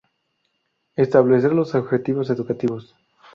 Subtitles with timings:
[0.95, 2.95] Establecer los objetivos educativos.